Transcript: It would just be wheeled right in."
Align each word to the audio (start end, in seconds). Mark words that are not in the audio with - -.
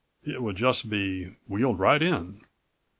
It 0.23 0.41
would 0.41 0.55
just 0.55 0.89
be 0.89 1.35
wheeled 1.47 1.77
right 1.77 2.01
in." 2.01 2.41